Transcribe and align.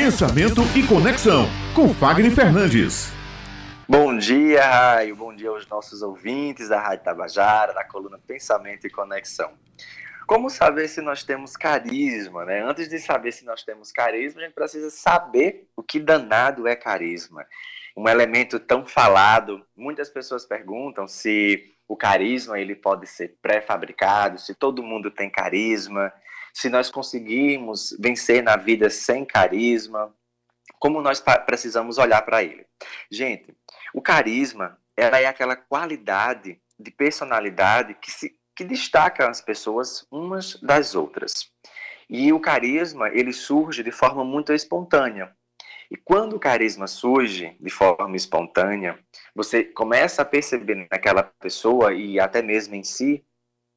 Pensamento 0.00 0.60
e 0.76 0.86
Conexão, 0.86 1.46
com 1.74 1.92
Fagner 1.92 2.30
Fernandes. 2.30 3.12
Bom 3.88 4.16
dia, 4.16 4.64
Raio. 4.64 5.16
Bom 5.16 5.34
dia 5.34 5.50
aos 5.50 5.66
nossos 5.66 6.02
ouvintes 6.02 6.68
da 6.68 6.80
Rádio 6.80 7.02
Tabajara, 7.02 7.74
da 7.74 7.82
coluna 7.82 8.16
Pensamento 8.16 8.86
e 8.86 8.90
Conexão. 8.90 9.50
Como 10.24 10.48
saber 10.50 10.86
se 10.86 11.00
nós 11.00 11.24
temos 11.24 11.56
carisma, 11.56 12.44
né? 12.44 12.62
Antes 12.62 12.88
de 12.88 13.00
saber 13.00 13.32
se 13.32 13.44
nós 13.44 13.64
temos 13.64 13.90
carisma, 13.90 14.40
a 14.40 14.44
gente 14.44 14.54
precisa 14.54 14.88
saber 14.88 15.68
o 15.74 15.82
que 15.82 15.98
danado 15.98 16.68
é 16.68 16.76
carisma. 16.76 17.44
Um 17.96 18.08
elemento 18.08 18.60
tão 18.60 18.86
falado. 18.86 19.66
Muitas 19.76 20.08
pessoas 20.08 20.46
perguntam 20.46 21.08
se 21.08 21.74
o 21.88 21.96
carisma 21.96 22.60
ele 22.60 22.76
pode 22.76 23.08
ser 23.08 23.36
pré-fabricado, 23.42 24.38
se 24.38 24.54
todo 24.54 24.80
mundo 24.80 25.10
tem 25.10 25.28
carisma, 25.28 26.12
se 26.52 26.68
nós 26.68 26.90
conseguimos 26.90 27.96
vencer 27.98 28.42
na 28.42 28.56
vida 28.56 28.90
sem 28.90 29.24
carisma, 29.24 30.14
como 30.78 31.00
nós 31.00 31.22
precisamos 31.46 31.98
olhar 31.98 32.22
para 32.22 32.42
ele. 32.42 32.66
Gente, 33.10 33.54
o 33.92 34.00
carisma 34.00 34.78
ela 34.96 35.18
é 35.18 35.26
aquela 35.26 35.56
qualidade 35.56 36.60
de 36.78 36.90
personalidade 36.90 37.94
que, 37.94 38.10
se, 38.10 38.36
que 38.54 38.64
destaca 38.64 39.28
as 39.28 39.40
pessoas 39.40 40.06
umas 40.10 40.54
das 40.60 40.94
outras. 40.94 41.50
E 42.08 42.32
o 42.32 42.40
carisma 42.40 43.08
ele 43.10 43.32
surge 43.32 43.82
de 43.82 43.92
forma 43.92 44.24
muito 44.24 44.52
espontânea. 44.52 45.32
E 45.90 45.96
quando 45.96 46.36
o 46.36 46.40
carisma 46.40 46.86
surge 46.86 47.56
de 47.60 47.70
forma 47.70 48.16
espontânea, 48.16 48.98
você 49.34 49.64
começa 49.64 50.22
a 50.22 50.24
perceber 50.24 50.86
naquela 50.90 51.22
pessoa 51.22 51.94
e 51.94 52.20
até 52.20 52.42
mesmo 52.42 52.74
em 52.74 52.82
si 52.82 53.24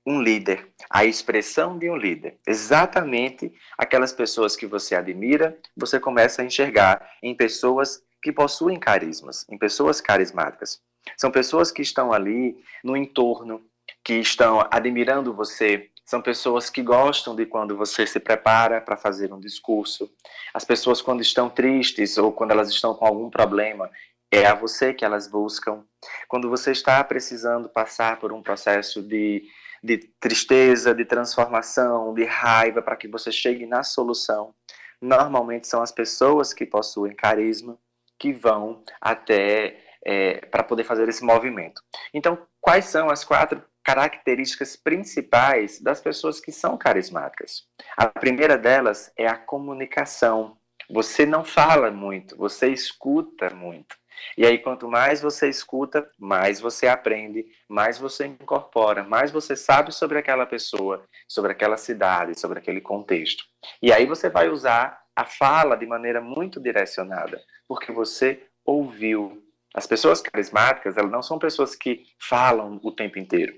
um 0.06 0.22
líder, 0.22 0.68
a 0.90 1.06
expressão 1.06 1.78
de 1.78 1.90
um 1.90 1.96
líder. 1.96 2.38
Exatamente 2.46 3.54
aquelas 3.78 4.12
pessoas 4.12 4.56
que 4.56 4.66
você 4.66 4.96
admira, 4.96 5.58
você 5.76 6.00
começa 6.00 6.42
a 6.42 6.46
enxergar 6.46 7.12
em 7.22 7.36
pessoas 7.36 8.02
que 8.22 8.32
possuem 8.32 8.80
carismas, 8.80 9.46
em 9.50 9.58
pessoas 9.58 10.02
carismáticas. 10.02 10.82
São 11.18 11.32
pessoas 11.32 11.72
que 11.72 11.82
estão 11.82 12.12
ali 12.14 12.58
no 12.84 12.96
entorno, 12.96 13.62
que 14.04 14.14
estão 14.16 14.68
admirando 14.72 15.34
você, 15.34 15.92
são 16.12 16.22
pessoas 16.22 16.70
que 16.70 16.82
gostam 16.82 17.34
de 17.36 17.46
quando 17.46 17.78
você 17.78 18.06
se 18.06 18.20
prepara 18.20 18.82
para 18.82 18.98
fazer 18.98 19.32
um 19.32 19.40
discurso. 19.40 20.12
As 20.54 20.66
pessoas, 20.66 21.02
quando 21.02 21.22
estão 21.22 21.50
tristes 21.50 22.18
ou 22.18 22.34
quando 22.34 22.52
elas 22.52 22.70
estão 22.70 22.94
com 22.94 23.06
algum 23.06 23.30
problema, 23.30 23.90
é 24.30 24.46
a 24.46 24.54
você 24.54 24.94
que 24.94 25.06
elas 25.06 25.28
buscam. 25.28 25.86
Quando 26.28 26.50
você 26.50 26.72
está 26.72 27.02
precisando 27.04 27.70
passar 27.70 28.20
por 28.20 28.34
um 28.34 28.42
processo 28.42 29.02
de 29.02 29.44
de 29.84 29.98
tristeza, 30.20 30.94
de 30.94 31.06
transformação, 31.06 32.14
de 32.14 32.24
raiva, 32.24 32.82
para 32.82 32.96
que 32.96 33.08
você 33.08 33.32
chegue 33.32 33.66
na 33.66 33.84
solução. 33.84 34.54
Normalmente 35.02 35.68
são 35.68 35.82
as 35.82 35.92
pessoas 35.92 36.54
que 36.54 36.66
possuem 36.66 37.16
carisma 37.16 37.78
que 38.20 38.32
vão 38.32 38.84
até 39.00 39.78
é, 40.06 40.46
para 40.46 40.64
poder 40.64 40.84
fazer 40.84 41.10
esse 41.10 41.24
movimento. 41.24 41.82
Então, 42.14 42.38
quais 42.60 42.86
são 42.86 43.10
as 43.10 43.24
quatro 43.24 43.64
características 43.84 44.76
principais 44.76 45.82
das 45.82 46.00
pessoas 46.00 46.40
que 46.40 46.52
são 46.52 46.78
carismáticas? 46.78 47.68
A 47.98 48.08
primeira 48.08 48.58
delas 48.58 49.12
é 49.18 49.28
a 49.28 49.36
comunicação. 49.36 50.58
Você 50.88 51.26
não 51.26 51.44
fala 51.44 51.90
muito, 51.90 52.38
você 52.38 52.68
escuta 52.68 53.50
muito. 53.50 53.96
E 54.38 54.46
aí, 54.46 54.58
quanto 54.58 54.88
mais 54.88 55.22
você 55.22 55.50
escuta, 55.50 56.10
mais 56.18 56.60
você 56.60 56.88
aprende, 56.88 57.46
mais 57.68 57.98
você 57.98 58.26
incorpora, 58.26 59.04
mais 59.04 59.32
você 59.32 59.56
sabe 59.56 59.92
sobre 59.92 60.18
aquela 60.18 60.46
pessoa, 60.46 61.06
sobre 61.28 61.52
aquela 61.52 61.78
cidade, 61.78 62.40
sobre 62.40 62.60
aquele 62.60 62.82
contexto. 62.82 63.44
E 63.82 63.92
aí 63.92 64.06
você 64.06 64.30
vai 64.30 64.50
usar 64.50 65.02
a 65.16 65.26
fala 65.26 65.76
de 65.76 65.86
maneira 65.86 66.22
muito 66.22 66.60
direcionada, 66.60 67.42
porque 67.68 67.92
você 67.92 68.48
ouviu. 68.66 69.44
As 69.74 69.88
pessoas 69.88 70.22
carismáticas, 70.22 70.98
elas 70.98 71.12
não 71.12 71.22
são 71.22 71.40
pessoas 71.40 71.76
que 71.76 72.04
falam 72.20 72.80
o 72.84 72.92
tempo 72.92 73.18
inteiro, 73.18 73.54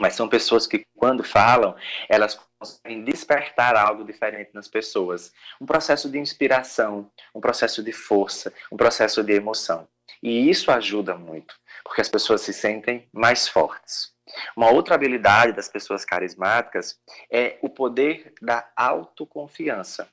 mas 0.00 0.14
são 0.14 0.28
pessoas 0.28 0.66
que, 0.66 0.86
quando 0.96 1.22
falam, 1.22 1.74
elas 2.08 2.38
conseguem 2.58 3.04
despertar 3.04 3.76
algo 3.76 4.04
diferente 4.04 4.50
nas 4.54 4.68
pessoas. 4.68 5.32
Um 5.60 5.66
processo 5.66 6.08
de 6.10 6.18
inspiração, 6.18 7.10
um 7.34 7.40
processo 7.40 7.82
de 7.82 7.92
força, 7.92 8.52
um 8.70 8.76
processo 8.76 9.22
de 9.22 9.32
emoção. 9.32 9.86
E 10.22 10.48
isso 10.48 10.70
ajuda 10.70 11.16
muito, 11.16 11.54
porque 11.84 12.00
as 12.00 12.08
pessoas 12.08 12.40
se 12.40 12.52
sentem 12.52 13.08
mais 13.12 13.46
fortes. 13.46 14.14
Uma 14.56 14.70
outra 14.70 14.94
habilidade 14.94 15.52
das 15.52 15.68
pessoas 15.68 16.04
carismáticas 16.04 16.98
é 17.30 17.58
o 17.60 17.68
poder 17.68 18.32
da 18.40 18.66
autoconfiança. 18.74 20.08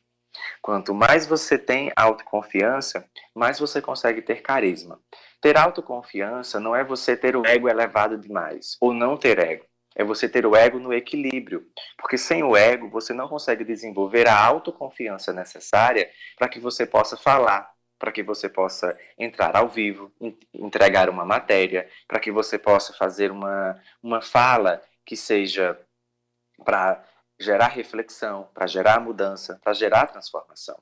Quanto 0.61 0.93
mais 0.93 1.25
você 1.25 1.57
tem 1.57 1.91
autoconfiança, 1.95 3.05
mais 3.35 3.59
você 3.59 3.81
consegue 3.81 4.21
ter 4.21 4.41
carisma. 4.41 4.99
Ter 5.41 5.57
autoconfiança 5.57 6.59
não 6.59 6.75
é 6.75 6.83
você 6.83 7.17
ter 7.17 7.35
o 7.35 7.45
ego 7.45 7.67
elevado 7.67 8.17
demais 8.17 8.77
ou 8.79 8.93
não 8.93 9.17
ter 9.17 9.39
ego. 9.39 9.65
É 9.95 10.03
você 10.03 10.27
ter 10.27 10.45
o 10.45 10.55
ego 10.55 10.79
no 10.79 10.93
equilíbrio. 10.93 11.67
Porque 11.97 12.17
sem 12.17 12.43
o 12.43 12.55
ego, 12.55 12.89
você 12.89 13.13
não 13.13 13.27
consegue 13.27 13.63
desenvolver 13.63 14.27
a 14.27 14.39
autoconfiança 14.39 15.33
necessária 15.33 16.09
para 16.37 16.47
que 16.47 16.59
você 16.59 16.85
possa 16.85 17.17
falar, 17.17 17.71
para 17.99 18.11
que 18.11 18.23
você 18.23 18.47
possa 18.47 18.97
entrar 19.17 19.55
ao 19.55 19.67
vivo, 19.67 20.11
entregar 20.53 21.09
uma 21.09 21.25
matéria, 21.25 21.89
para 22.07 22.19
que 22.19 22.31
você 22.31 22.57
possa 22.57 22.93
fazer 22.93 23.31
uma, 23.31 23.79
uma 24.01 24.21
fala 24.21 24.81
que 25.05 25.15
seja 25.15 25.77
para 26.63 27.03
gerar 27.39 27.67
reflexão, 27.67 28.49
para 28.53 28.67
gerar 28.67 28.99
mudança, 28.99 29.59
para 29.63 29.73
gerar 29.73 30.07
transformação. 30.07 30.81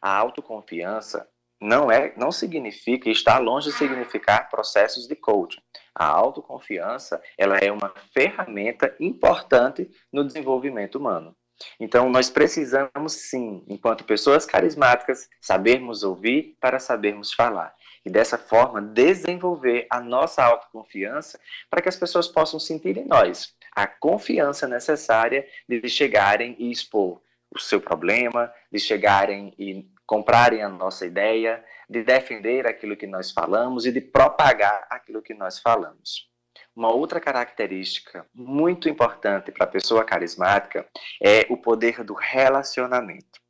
A 0.00 0.16
autoconfiança 0.16 1.28
não 1.60 1.90
é, 1.90 2.12
não 2.16 2.30
significa, 2.30 3.08
está 3.08 3.38
longe 3.38 3.70
de 3.70 3.76
significar 3.76 4.50
processos 4.50 5.06
de 5.06 5.16
coaching. 5.16 5.60
A 5.94 6.06
autoconfiança, 6.06 7.20
ela 7.38 7.56
é 7.56 7.72
uma 7.72 7.92
ferramenta 8.12 8.94
importante 9.00 9.90
no 10.12 10.24
desenvolvimento 10.24 10.96
humano. 10.96 11.34
Então, 11.80 12.10
nós 12.10 12.28
precisamos 12.28 13.14
sim, 13.14 13.64
enquanto 13.66 14.04
pessoas 14.04 14.44
carismáticas, 14.44 15.28
sabermos 15.40 16.02
ouvir 16.02 16.56
para 16.60 16.78
sabermos 16.78 17.32
falar. 17.32 17.74
E 18.04 18.10
dessa 18.10 18.36
forma, 18.36 18.80
desenvolver 18.80 19.86
a 19.90 19.98
nossa 19.98 20.44
autoconfiança 20.44 21.40
para 21.70 21.80
que 21.80 21.88
as 21.88 21.96
pessoas 21.96 22.28
possam 22.28 22.60
sentir 22.60 22.98
em 22.98 23.06
nós 23.06 23.54
a 23.74 23.86
confiança 23.86 24.68
necessária 24.68 25.46
de 25.68 25.88
chegarem 25.88 26.54
e 26.58 26.70
expor 26.70 27.20
o 27.50 27.58
seu 27.58 27.80
problema, 27.80 28.52
de 28.70 28.78
chegarem 28.78 29.54
e 29.58 29.86
comprarem 30.06 30.62
a 30.62 30.68
nossa 30.68 31.04
ideia, 31.04 31.64
de 31.88 32.02
defender 32.02 32.66
aquilo 32.66 32.96
que 32.96 33.06
nós 33.06 33.30
falamos 33.30 33.86
e 33.86 33.92
de 33.92 34.00
propagar 34.00 34.86
aquilo 34.90 35.22
que 35.22 35.34
nós 35.34 35.58
falamos. 35.58 36.28
Uma 36.74 36.92
outra 36.92 37.20
característica 37.20 38.26
muito 38.34 38.88
importante 38.88 39.50
para 39.50 39.64
a 39.64 39.70
pessoa 39.70 40.04
carismática 40.04 40.86
é 41.22 41.46
o 41.48 41.56
poder 41.56 42.04
do 42.04 42.14
relacionamento. 42.14 43.40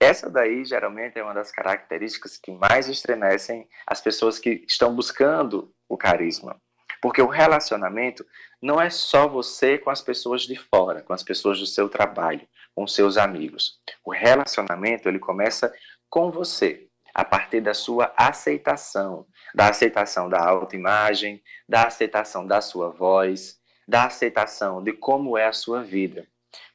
Essa 0.00 0.30
daí 0.30 0.64
geralmente 0.64 1.18
é 1.18 1.22
uma 1.22 1.34
das 1.34 1.50
características 1.50 2.36
que 2.36 2.52
mais 2.52 2.88
estremecem 2.88 3.68
as 3.86 4.00
pessoas 4.00 4.38
que 4.38 4.64
estão 4.68 4.94
buscando 4.94 5.74
o 5.88 5.96
carisma. 5.96 6.60
Porque 7.00 7.22
o 7.22 7.26
relacionamento 7.26 8.24
não 8.60 8.80
é 8.80 8.90
só 8.90 9.28
você 9.28 9.78
com 9.78 9.90
as 9.90 10.02
pessoas 10.02 10.42
de 10.42 10.56
fora, 10.56 11.02
com 11.02 11.12
as 11.12 11.22
pessoas 11.22 11.58
do 11.58 11.66
seu 11.66 11.88
trabalho, 11.88 12.46
com 12.74 12.86
seus 12.86 13.16
amigos. 13.16 13.78
O 14.04 14.12
relacionamento 14.12 15.08
ele 15.08 15.18
começa 15.18 15.72
com 16.08 16.30
você, 16.30 16.88
a 17.14 17.24
partir 17.24 17.60
da 17.60 17.74
sua 17.74 18.12
aceitação, 18.16 19.26
da 19.54 19.68
aceitação 19.68 20.28
da 20.28 20.40
autoimagem, 20.44 21.42
da 21.68 21.84
aceitação 21.84 22.46
da 22.46 22.60
sua 22.60 22.90
voz, 22.90 23.58
da 23.86 24.04
aceitação 24.04 24.82
de 24.82 24.92
como 24.92 25.38
é 25.38 25.46
a 25.46 25.52
sua 25.52 25.82
vida. 25.82 26.26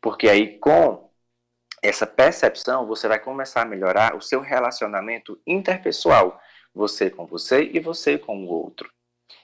Porque 0.02 0.28
aí 0.28 0.58
com 0.58 1.10
essa 1.82 2.08
percepção 2.08 2.88
você 2.88 3.08
vai 3.08 3.20
começar 3.20 3.62
a 3.62 3.66
melhorar 3.66 4.16
o 4.16 4.22
seu 4.22 4.40
relacionamento 4.40 5.40
interpessoal, 5.46 6.40
você 6.74 7.10
com 7.10 7.26
você 7.26 7.70
e 7.74 7.80
você 7.80 8.18
com 8.18 8.46
o 8.46 8.48
outro. 8.48 8.90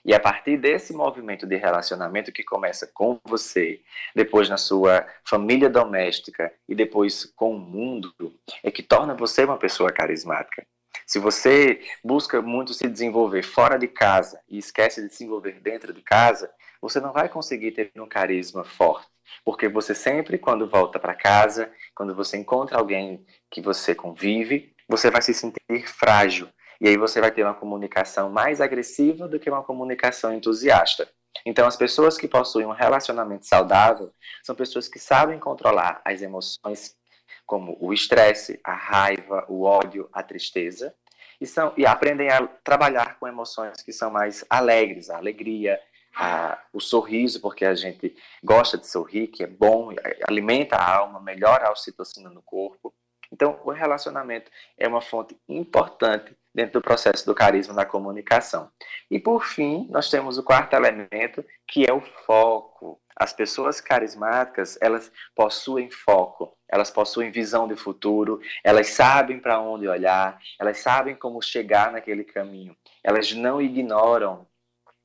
E 0.04 0.14
a 0.14 0.20
partir 0.20 0.56
desse 0.56 0.92
movimento 0.92 1.46
de 1.46 1.56
relacionamento 1.56 2.32
que 2.32 2.42
começa 2.42 2.86
com 2.92 3.18
você, 3.24 3.80
depois 4.14 4.48
na 4.48 4.56
sua 4.56 5.06
família 5.24 5.68
doméstica 5.68 6.52
e 6.68 6.74
depois 6.74 7.24
com 7.36 7.54
o 7.54 7.58
mundo, 7.58 8.12
é 8.62 8.70
que 8.70 8.82
torna 8.82 9.14
você 9.14 9.44
uma 9.44 9.58
pessoa 9.58 9.92
carismática. 9.92 10.66
Se 11.06 11.18
você 11.18 11.80
busca 12.04 12.40
muito 12.40 12.72
se 12.72 12.88
desenvolver 12.88 13.42
fora 13.42 13.78
de 13.78 13.88
casa 13.88 14.40
e 14.48 14.58
esquece 14.58 15.02
de 15.02 15.08
se 15.08 15.18
desenvolver 15.18 15.60
dentro 15.60 15.92
de 15.92 16.02
casa, 16.02 16.50
você 16.80 17.00
não 17.00 17.12
vai 17.12 17.28
conseguir 17.28 17.72
ter 17.72 17.90
um 17.96 18.06
carisma 18.06 18.64
forte. 18.64 19.08
Porque 19.44 19.68
você 19.68 19.94
sempre, 19.94 20.38
quando 20.38 20.68
volta 20.68 20.98
para 20.98 21.14
casa, 21.14 21.70
quando 21.94 22.14
você 22.14 22.36
encontra 22.36 22.78
alguém 22.78 23.24
que 23.50 23.60
você 23.60 23.94
convive, 23.94 24.72
você 24.88 25.10
vai 25.10 25.22
se 25.22 25.32
sentir 25.34 25.86
frágil, 25.86 26.48
e 26.80 26.88
aí 26.88 26.96
você 26.96 27.20
vai 27.20 27.30
ter 27.30 27.44
uma 27.44 27.54
comunicação 27.54 28.30
mais 28.30 28.60
agressiva 28.60 29.28
do 29.28 29.38
que 29.38 29.50
uma 29.50 29.62
comunicação 29.62 30.32
entusiasta. 30.32 31.08
Então, 31.44 31.66
as 31.66 31.76
pessoas 31.76 32.16
que 32.16 32.26
possuem 32.26 32.66
um 32.66 32.72
relacionamento 32.72 33.46
saudável 33.46 34.12
são 34.42 34.54
pessoas 34.54 34.88
que 34.88 34.98
sabem 34.98 35.38
controlar 35.38 36.00
as 36.04 36.22
emoções 36.22 36.96
como 37.46 37.76
o 37.80 37.92
estresse, 37.92 38.60
a 38.64 38.74
raiva, 38.74 39.44
o 39.48 39.62
ódio, 39.62 40.08
a 40.12 40.22
tristeza, 40.22 40.94
e, 41.40 41.46
são, 41.46 41.72
e 41.76 41.86
aprendem 41.86 42.28
a 42.30 42.46
trabalhar 42.62 43.18
com 43.18 43.26
emoções 43.26 43.82
que 43.82 43.92
são 43.92 44.10
mais 44.10 44.44
alegres, 44.48 45.10
a 45.10 45.16
alegria, 45.16 45.80
a, 46.14 46.58
o 46.72 46.80
sorriso, 46.80 47.40
porque 47.40 47.64
a 47.64 47.74
gente 47.74 48.14
gosta 48.42 48.76
de 48.76 48.86
sorrir, 48.86 49.28
que 49.28 49.42
é 49.42 49.46
bom, 49.46 49.90
alimenta 50.28 50.76
a 50.76 50.96
alma, 50.98 51.20
melhora 51.20 51.68
a 51.68 51.72
ocitocina 51.72 52.30
no 52.30 52.42
corpo. 52.42 52.94
Então, 53.32 53.60
o 53.64 53.70
relacionamento 53.70 54.50
é 54.76 54.86
uma 54.88 55.00
fonte 55.00 55.36
importante 55.48 56.36
dentro 56.54 56.80
do 56.80 56.82
processo 56.82 57.24
do 57.24 57.34
carisma 57.34 57.74
na 57.74 57.84
comunicação. 57.84 58.70
E 59.10 59.18
por 59.18 59.44
fim, 59.44 59.86
nós 59.90 60.10
temos 60.10 60.38
o 60.38 60.42
quarto 60.42 60.74
elemento, 60.74 61.44
que 61.66 61.88
é 61.88 61.92
o 61.92 62.00
foco. 62.00 63.00
As 63.16 63.32
pessoas 63.32 63.80
carismáticas, 63.80 64.78
elas 64.80 65.12
possuem 65.34 65.90
foco, 65.90 66.56
elas 66.68 66.90
possuem 66.90 67.30
visão 67.30 67.68
de 67.68 67.76
futuro, 67.76 68.40
elas 68.64 68.88
sabem 68.88 69.38
para 69.38 69.60
onde 69.60 69.86
olhar, 69.86 70.38
elas 70.58 70.78
sabem 70.78 71.14
como 71.14 71.42
chegar 71.42 71.92
naquele 71.92 72.24
caminho. 72.24 72.74
Elas 73.04 73.32
não 73.32 73.60
ignoram 73.60 74.46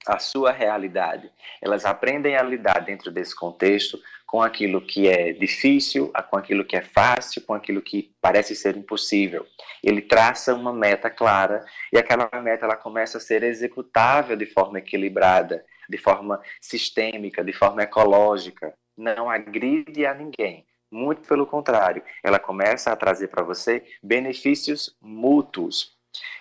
a 0.07 0.19
sua 0.19 0.51
realidade. 0.51 1.31
Elas 1.61 1.83
aprendem 1.83 2.37
a 2.37 2.43
lidar 2.43 2.79
dentro 2.79 3.11
desse 3.11 3.35
contexto 3.35 3.99
com 4.35 4.41
aquilo 4.41 4.81
que 4.81 5.07
é 5.07 5.31
difícil, 5.31 6.11
com 6.29 6.37
aquilo 6.37 6.65
que 6.65 6.75
é 6.75 6.81
fácil, 6.81 7.41
com 7.43 7.53
aquilo 7.53 7.81
que 7.81 8.13
parece 8.19 8.53
ser 8.53 8.75
impossível. 8.75 9.47
Ele 9.81 10.01
traça 10.01 10.53
uma 10.53 10.73
meta 10.73 11.09
clara 11.09 11.63
e 11.93 11.97
aquela 11.97 12.29
meta 12.41 12.65
ela 12.65 12.75
começa 12.75 13.17
a 13.17 13.21
ser 13.21 13.43
executável 13.43 14.35
de 14.35 14.45
forma 14.45 14.79
equilibrada, 14.79 15.63
de 15.89 15.97
forma 15.97 16.41
sistêmica, 16.59 17.45
de 17.45 17.53
forma 17.53 17.83
ecológica. 17.83 18.73
Não 18.97 19.29
agride 19.29 20.05
a 20.05 20.13
ninguém. 20.13 20.65
Muito 20.91 21.25
pelo 21.29 21.47
contrário, 21.47 22.03
ela 22.21 22.37
começa 22.37 22.91
a 22.91 22.95
trazer 22.97 23.29
para 23.29 23.41
você 23.41 23.85
benefícios 24.03 24.97
mútuos, 25.01 25.95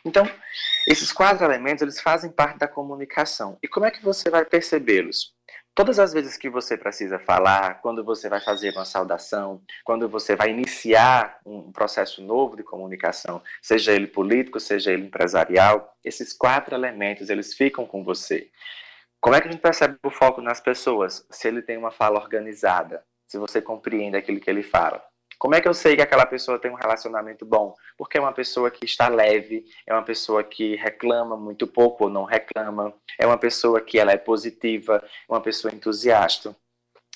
então, 0.04 0.24
esses 0.88 1.12
quatro 1.12 1.44
elementos, 1.44 1.82
eles 1.82 2.00
fazem 2.00 2.30
parte 2.30 2.58
da 2.58 2.68
comunicação. 2.68 3.58
E 3.62 3.66
como 3.66 3.86
é 3.86 3.90
que 3.90 4.04
você 4.04 4.30
vai 4.30 4.44
percebê-los? 4.44 5.33
Todas 5.74 5.98
as 5.98 6.12
vezes 6.12 6.36
que 6.36 6.48
você 6.48 6.76
precisa 6.76 7.18
falar, 7.18 7.80
quando 7.80 8.04
você 8.04 8.28
vai 8.28 8.40
fazer 8.40 8.70
uma 8.70 8.84
saudação, 8.84 9.60
quando 9.82 10.08
você 10.08 10.36
vai 10.36 10.50
iniciar 10.50 11.40
um 11.44 11.72
processo 11.72 12.22
novo 12.22 12.56
de 12.56 12.62
comunicação, 12.62 13.42
seja 13.60 13.92
ele 13.92 14.06
político, 14.06 14.60
seja 14.60 14.92
ele 14.92 15.06
empresarial, 15.06 15.92
esses 16.04 16.32
quatro 16.32 16.76
elementos, 16.76 17.28
eles 17.28 17.54
ficam 17.54 17.84
com 17.84 18.04
você. 18.04 18.52
Como 19.20 19.34
é 19.34 19.40
que 19.40 19.48
a 19.48 19.50
gente 19.50 19.60
percebe 19.60 19.98
o 20.04 20.10
foco 20.10 20.40
nas 20.40 20.60
pessoas? 20.60 21.26
Se 21.28 21.48
ele 21.48 21.60
tem 21.60 21.76
uma 21.76 21.90
fala 21.90 22.20
organizada, 22.20 23.04
se 23.26 23.36
você 23.36 23.60
compreende 23.60 24.16
aquilo 24.16 24.38
que 24.38 24.48
ele 24.48 24.62
fala. 24.62 25.02
Como 25.38 25.54
é 25.54 25.60
que 25.60 25.68
eu 25.68 25.74
sei 25.74 25.96
que 25.96 26.02
aquela 26.02 26.26
pessoa 26.26 26.58
tem 26.58 26.70
um 26.70 26.76
relacionamento 26.76 27.44
bom? 27.44 27.74
Porque 27.96 28.18
é 28.18 28.20
uma 28.20 28.32
pessoa 28.32 28.70
que 28.70 28.84
está 28.84 29.08
leve, 29.08 29.64
é 29.86 29.92
uma 29.92 30.02
pessoa 30.02 30.42
que 30.42 30.76
reclama 30.76 31.36
muito 31.36 31.66
pouco 31.66 32.04
ou 32.04 32.10
não 32.10 32.24
reclama, 32.24 32.94
é 33.18 33.26
uma 33.26 33.38
pessoa 33.38 33.80
que 33.80 33.98
ela 33.98 34.12
é 34.12 34.16
positiva, 34.16 35.02
é 35.04 35.32
uma 35.32 35.40
pessoa 35.40 35.72
entusiasta. 35.72 36.56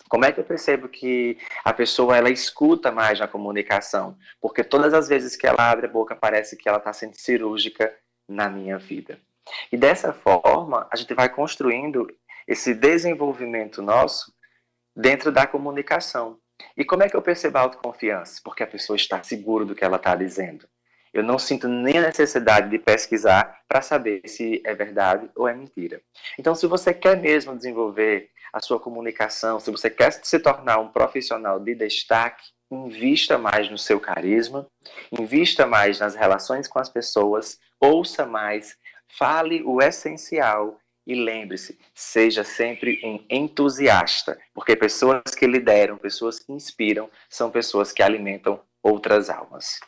Como 0.09 0.25
é 0.25 0.33
que 0.33 0.41
eu 0.41 0.45
percebo 0.45 0.89
que 0.89 1.39
a 1.65 1.73
pessoa 1.73 2.17
ela 2.17 2.31
escuta 2.31 2.91
mais 2.91 3.19
na 3.19 3.29
comunicação? 3.29 4.17
Porque 4.41 4.65
todas 4.65 4.95
as 4.95 5.09
vezes 5.09 5.37
que 5.37 5.47
ela 5.47 5.71
abre 5.71 5.87
a 5.87 5.91
boca 5.91 6.17
parece 6.17 6.57
que 6.57 6.69
ela 6.69 6.79
está 6.79 6.93
sendo 6.93 7.15
cirúrgica 7.15 7.95
na 8.29 8.49
minha 8.49 8.79
vida. 8.79 9.19
E 9.71 9.77
dessa 9.77 10.13
forma 10.13 10.87
a 10.91 10.97
gente 10.97 11.13
vai 11.15 11.29
construindo 11.29 12.07
esse 12.47 12.73
desenvolvimento 12.75 13.83
nosso 13.83 14.33
dentro 14.97 15.31
da 15.31 15.47
comunicação. 15.47 16.39
E 16.77 16.85
como 16.85 17.03
é 17.03 17.09
que 17.09 17.17
eu 17.17 17.23
percebo 17.23 17.59
a 17.59 17.63
autoconfiança? 17.63 18.41
Porque 18.45 18.63
a 18.63 18.67
pessoa 18.67 18.97
está 18.97 19.23
segura 19.23 19.65
do 19.65 19.75
que 19.75 19.85
ela 19.85 19.97
está 19.97 20.15
dizendo. 20.15 20.69
Eu 21.13 21.23
não 21.23 21.39
sinto 21.39 21.69
nem 21.69 21.99
a 21.99 22.03
necessidade 22.03 22.71
de 22.71 22.79
pesquisar 22.79 23.63
para 23.67 23.81
saber 23.81 24.23
se 24.27 24.61
é 24.65 24.75
verdade 24.75 25.31
ou 25.35 25.49
é 25.49 25.55
mentira. 25.55 26.01
Então, 26.39 26.55
se 26.55 26.67
você 26.67 26.93
quer 26.93 27.17
mesmo 27.17 27.57
desenvolver 27.57 28.31
a 28.53 28.61
sua 28.61 28.79
comunicação, 28.79 29.59
se 29.59 29.71
você 29.71 29.91
quer 29.91 30.13
se 30.13 30.39
tornar 30.39 30.79
um 30.79 30.89
profissional 30.89 31.59
de 31.59 31.75
destaque, 31.75 32.45
invista 32.71 33.39
mais 33.39 33.71
no 33.71 33.79
seu 33.79 33.99
carisma, 33.99 34.67
invista 35.11 35.67
mais 35.67 35.99
nas 35.99 36.15
relações 36.15 36.69
com 36.69 36.79
as 36.79 36.89
pessoas, 36.89 37.59
ouça 37.81 38.27
mais, 38.27 38.77
fale 39.17 39.63
o 39.65 39.81
essencial 39.81 40.79
e 41.09 41.15
lembre-se, 41.15 41.79
seja 41.95 42.45
sempre 42.45 43.01
um 43.03 43.19
entusiasta, 43.31 44.39
porque 44.55 44.77
pessoas 44.77 45.23
que 45.35 45.47
lideram, 45.47 45.97
pessoas 45.97 46.39
que 46.39 46.53
inspiram, 46.53 47.09
são 47.31 47.51
pessoas 47.51 47.91
que 47.93 48.03
alimentam 48.03 48.61
outras 48.83 49.31
almas. 49.31 49.81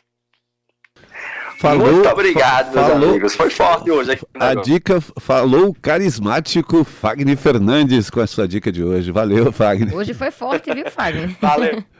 Falou, 1.59 1.93
Muito 1.93 2.09
obrigado, 2.09 2.73
falou, 2.73 2.97
meus 2.97 3.09
amigos. 3.11 3.35
Foi 3.35 3.51
forte 3.51 3.91
hoje 3.91 4.13
aqui. 4.13 4.25
A 4.33 4.55
dica 4.55 4.99
falou 4.99 5.67
o 5.67 5.73
carismático 5.75 6.83
Fagner 6.83 7.37
Fernandes 7.37 8.09
com 8.09 8.19
a 8.19 8.25
sua 8.25 8.47
dica 8.47 8.71
de 8.71 8.83
hoje. 8.83 9.11
Valeu, 9.11 9.51
Fagner. 9.51 9.95
Hoje 9.95 10.15
foi 10.15 10.31
forte, 10.31 10.73
viu, 10.73 10.89
Fagner? 10.89 11.37
Valeu. 11.39 11.83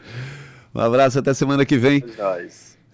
Um 0.74 0.80
abraço, 0.80 1.20
até 1.20 1.34
semana 1.34 1.66
que 1.66 1.78
vem. 1.78 2.02
Nós. 2.18 2.71